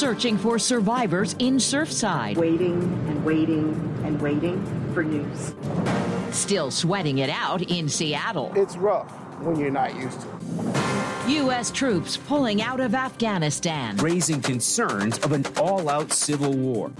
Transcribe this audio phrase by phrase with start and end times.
[0.00, 2.34] Searching for survivors in Surfside.
[2.38, 5.54] Waiting and waiting and waiting for news.
[6.34, 8.50] Still sweating it out in Seattle.
[8.56, 9.10] It's rough
[9.42, 11.28] when you're not used to it.
[11.28, 11.70] U.S.
[11.70, 13.98] troops pulling out of Afghanistan.
[13.98, 16.90] Raising concerns of an all out civil war.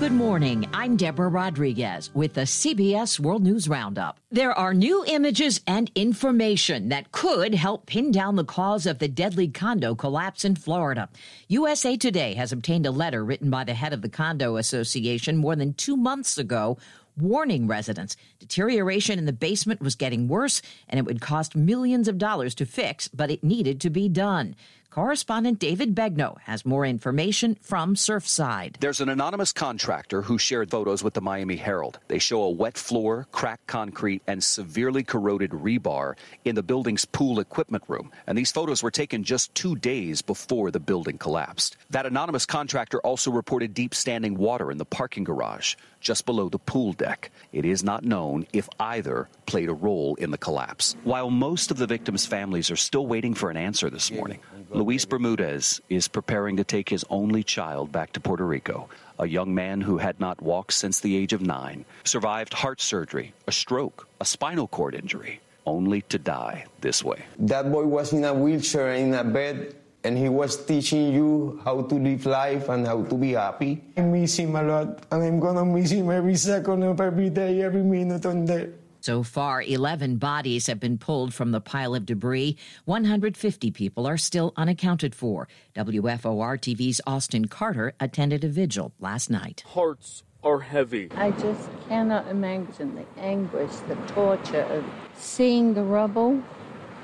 [0.00, 0.68] Good morning.
[0.74, 4.18] I'm Deborah Rodriguez with the CBS World News Roundup.
[4.28, 9.06] There are new images and information that could help pin down the cause of the
[9.06, 11.08] deadly condo collapse in Florida.
[11.46, 15.54] USA Today has obtained a letter written by the head of the Condo Association more
[15.54, 16.76] than two months ago
[17.16, 22.18] warning residents deterioration in the basement was getting worse and it would cost millions of
[22.18, 24.56] dollars to fix, but it needed to be done.
[24.94, 28.76] Correspondent David Begnaud has more information from Surfside.
[28.78, 31.98] There's an anonymous contractor who shared photos with the Miami Herald.
[32.06, 37.40] They show a wet floor, cracked concrete, and severely corroded rebar in the building's pool
[37.40, 38.12] equipment room.
[38.28, 41.76] And these photos were taken just two days before the building collapsed.
[41.90, 46.58] That anonymous contractor also reported deep standing water in the parking garage just below the
[46.58, 47.32] pool deck.
[47.52, 50.94] It is not known if either played a role in the collapse.
[51.02, 54.38] While most of the victims' families are still waiting for an answer this morning,
[54.84, 58.86] Luis Bermudez is preparing to take his only child back to Puerto Rico.
[59.18, 63.32] A young man who had not walked since the age of nine, survived heart surgery,
[63.46, 67.24] a stroke, a spinal cord injury, only to die this way.
[67.38, 69.74] That boy was in a wheelchair in a bed
[70.04, 73.82] and he was teaching you how to live life and how to be happy.
[73.96, 77.62] I miss him a lot, and I'm gonna miss him every second of every day,
[77.62, 78.68] every minute on day.
[79.04, 82.56] So far, 11 bodies have been pulled from the pile of debris.
[82.86, 85.46] 150 people are still unaccounted for.
[85.76, 89.62] WFOR TV's Austin Carter attended a vigil last night.
[89.66, 91.10] Hearts are heavy.
[91.16, 94.82] I just cannot imagine the anguish, the torture of
[95.14, 96.42] seeing the rubble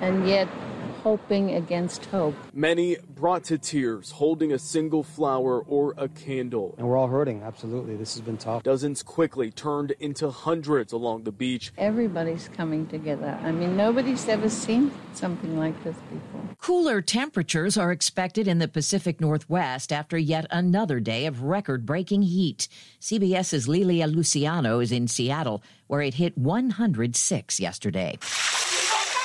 [0.00, 0.48] and yet
[1.02, 2.34] hoping against hope.
[2.52, 6.74] Many brought to tears, holding a single flower or a candle.
[6.78, 7.96] And we're all hurting, absolutely.
[7.96, 8.62] This has been tough.
[8.62, 11.72] Dozens quickly turned into hundreds along the beach.
[11.78, 13.38] Everybody's coming together.
[13.42, 16.56] I mean, nobody's ever seen something like this before.
[16.60, 22.22] Cooler temperatures are expected in the Pacific Northwest after yet another day of record breaking
[22.22, 22.68] heat.
[23.00, 28.18] CBS's Lilia Luciano is in Seattle, where it hit 106 yesterday.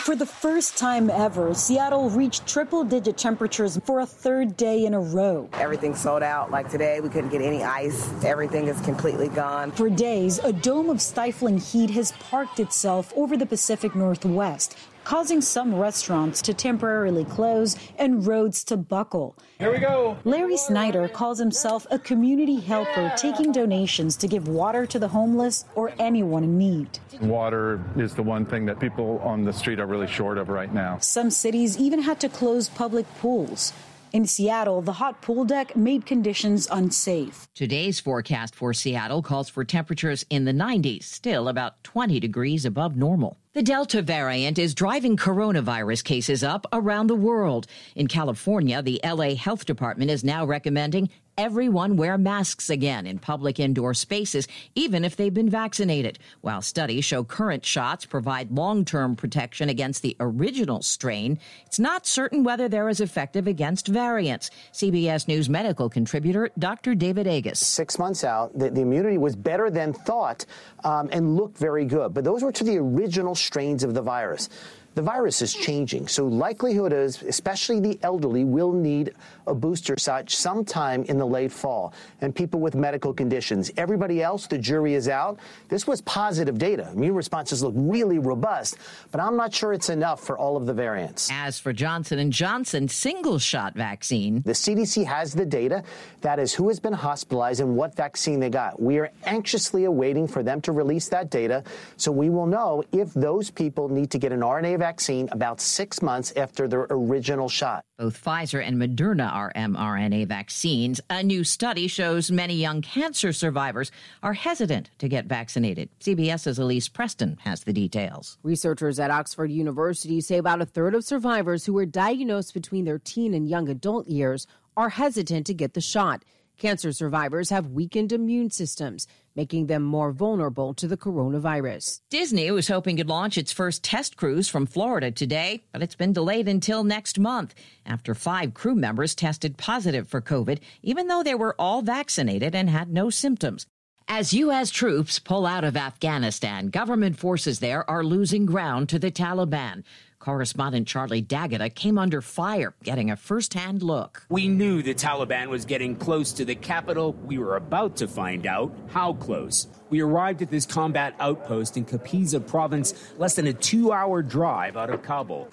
[0.05, 4.93] For the first time ever, Seattle reached triple digit temperatures for a third day in
[4.93, 5.49] a row.
[5.53, 6.51] Everything sold out.
[6.51, 8.07] Like today, we couldn't get any ice.
[8.23, 9.71] Everything is completely gone.
[9.71, 15.39] For days, a dome of stifling heat has parked itself over the Pacific Northwest, causing
[15.39, 19.37] some restaurants to temporarily close and roads to buckle.
[19.59, 20.17] Here we go.
[20.25, 25.63] Larry Snyder calls himself a community helper, taking donations to give water to the homeless
[25.75, 26.99] or anyone in need.
[27.21, 30.73] Water is the one thing that people on the street are really short of right
[30.73, 30.97] now.
[30.99, 33.71] Some cities even had to close public pools.
[34.15, 37.49] In Seattle, the hot pool deck made conditions unsafe.
[37.53, 42.95] Today's forecast for Seattle calls for temperatures in the 90s, still about 20 degrees above
[42.95, 43.37] normal.
[43.51, 47.67] The Delta variant is driving coronavirus cases up around the world.
[47.93, 53.59] In California, the LA Health Department is now recommending everyone wear masks again in public
[53.59, 56.19] indoor spaces, even if they've been vaccinated.
[56.41, 62.07] While studies show current shots provide long term protection against the original strain, it's not
[62.07, 64.49] certain whether they're as effective against variants.
[64.73, 66.95] CBS News medical contributor Dr.
[66.95, 67.59] David Agus.
[67.59, 70.45] Six months out, the, the immunity was better than thought
[70.83, 72.13] um, and looked very good.
[72.13, 74.49] But those were to the original strains of the virus.
[74.95, 76.07] the virus is changing.
[76.07, 79.13] So likelihood is, especially the elderly, will need
[79.47, 83.71] a booster shot sometime in the late fall, and people with medical conditions.
[83.77, 85.39] Everybody else, the jury is out.
[85.69, 86.89] This was positive data.
[86.93, 88.77] Immune responses look really robust,
[89.11, 91.29] but I'm not sure it's enough for all of the variants.
[91.31, 95.83] As for Johnson & Johnson single shot vaccine, the CDC has the data.
[96.21, 98.81] That is who has been hospitalized and what vaccine they got.
[98.81, 101.63] We are anxiously awaiting for them to release that data
[101.97, 106.01] so we will know if those people need to get an RNA vaccine about 6
[106.01, 107.83] months after their original shot.
[107.97, 111.01] Both Pfizer and Moderna are mRNA vaccines.
[111.09, 113.91] A new study shows many young cancer survivors
[114.23, 115.89] are hesitant to get vaccinated.
[115.99, 118.37] CBS's Elise Preston has the details.
[118.43, 122.97] Researchers at Oxford University say about a third of survivors who were diagnosed between their
[122.97, 124.47] teen and young adult years
[124.77, 126.23] are hesitant to get the shot.
[126.57, 131.99] Cancer survivors have weakened immune systems, making them more vulnerable to the coronavirus.
[132.09, 136.13] Disney was hoping to launch its first test cruise from Florida today, but it's been
[136.13, 137.53] delayed until next month
[137.85, 142.69] after five crew members tested positive for COVID, even though they were all vaccinated and
[142.69, 143.67] had no symptoms.
[144.07, 144.69] As U.S.
[144.69, 149.83] troops pull out of Afghanistan, government forces there are losing ground to the Taliban.
[150.25, 154.25] Correspondent Charlie D'Agata came under fire, getting a first-hand look.
[154.29, 157.13] We knew the Taliban was getting close to the capital.
[157.13, 159.67] We were about to find out how close.
[159.91, 164.89] We arrived at this combat outpost in Kapisa province, less than a two-hour drive out
[164.89, 165.47] of Kabul.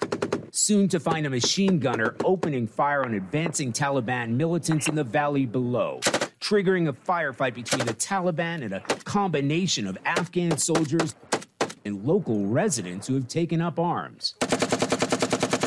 [0.49, 5.45] Soon to find a machine gunner opening fire on advancing Taliban militants in the valley
[5.45, 5.99] below
[6.41, 11.15] triggering a firefight between the Taliban and a combination of Afghan soldiers
[11.85, 14.35] and local residents who have taken up arms.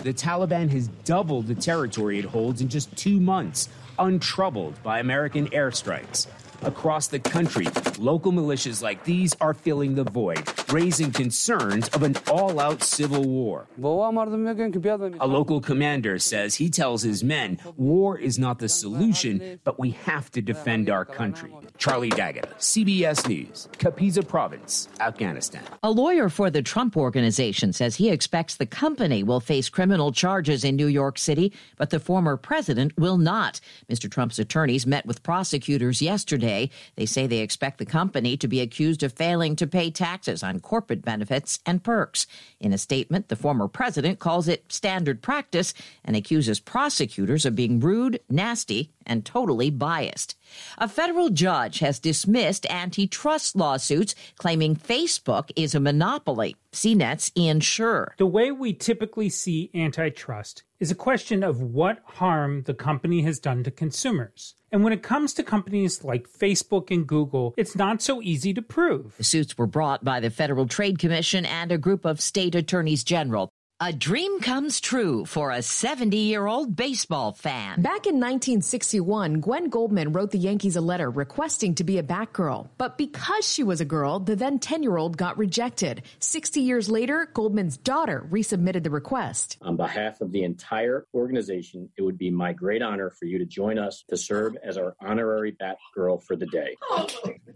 [0.07, 3.69] The Taliban has doubled the territory it holds in just two months,
[3.99, 6.29] untroubled by American airstrikes.
[6.67, 10.43] Across the country, local militias like these are filling the void,
[10.73, 13.69] raising concerns of an all out civil war.
[13.81, 19.91] A local commander says he tells his men war is not the solution, but we
[19.93, 21.55] have to defend our country.
[21.79, 25.63] Charlie D'Agata, CBS News, Kapisa Province, Afghanistan.
[25.85, 30.65] A lawyer for the Trump Organization says he expects the company will face criminal charges
[30.65, 33.61] in New York City, but the former president will not.
[33.89, 34.11] Mr.
[34.11, 36.56] Trump's attorneys met with prosecutors yesterday.
[36.97, 40.61] They say they expect the company to be accused of failing to pay taxes on
[40.61, 42.27] corporate benefits and perks.
[42.61, 45.75] In a statement, the former president calls it standard practice
[46.05, 50.37] and accuses prosecutors of being rude, nasty, and totally biased.
[50.79, 56.57] A federal judge has dismissed antitrust lawsuits claiming Facebook is a monopoly.
[56.73, 58.09] CNET's Ian Sherr.
[58.19, 63.39] The way we typically see antitrust is a question of what harm the company has
[63.39, 64.55] done to consumers.
[64.73, 68.61] And when it comes to companies like Facebook and Google, it's not so easy to
[68.61, 69.17] prove.
[69.17, 73.03] The suits were brought by the Federal Trade Commission and a group of state attorneys
[73.03, 73.49] general.
[73.79, 77.83] A dream comes true for a 70 year old baseball fan.
[77.83, 82.71] Back in 1961, Gwen Goldman wrote the Yankees a letter requesting to be a Batgirl.
[82.79, 86.05] But because she was a girl, the then 10 year old got rejected.
[86.21, 89.59] 60 years later, Goldman's daughter resubmitted the request.
[89.61, 93.45] On behalf of the entire organization, it would be my great honor for you to
[93.45, 96.77] join us to serve as our honorary Batgirl for the day.
[96.81, 97.07] Oh,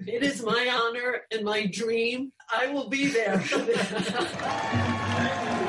[0.06, 2.32] it is my honor and my dream.
[2.50, 3.42] I will be there.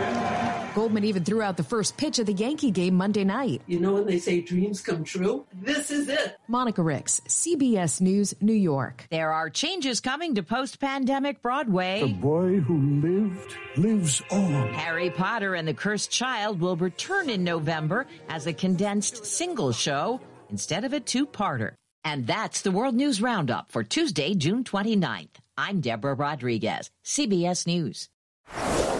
[0.73, 3.61] Goldman even threw out the first pitch of the Yankee game Monday night.
[3.67, 5.45] You know when they say dreams come true?
[5.53, 6.37] This is it.
[6.47, 9.05] Monica Ricks, CBS News, New York.
[9.11, 12.01] There are changes coming to post pandemic Broadway.
[12.01, 14.73] The boy who lived lives on.
[14.73, 20.21] Harry Potter and the Cursed Child will return in November as a condensed single show
[20.49, 21.73] instead of a two parter.
[22.05, 25.35] And that's the World News Roundup for Tuesday, June 29th.
[25.57, 28.07] I'm Deborah Rodriguez, CBS News.